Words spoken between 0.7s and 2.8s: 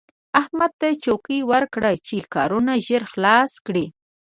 ته چوکه ورکړه چې کارونه